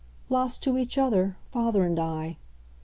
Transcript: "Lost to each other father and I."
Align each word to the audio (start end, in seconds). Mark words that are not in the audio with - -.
"Lost 0.29 0.63
to 0.63 0.79
each 0.79 0.97
other 0.97 1.37
father 1.51 1.83
and 1.83 1.99
I." 1.99 2.37